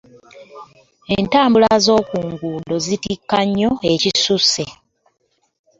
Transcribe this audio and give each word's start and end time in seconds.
Entambula 1.15 1.69
zokunguudo 1.85 2.75
zittika 2.85 3.37
nnyo 3.47 3.71
ekisusse. 3.91 4.63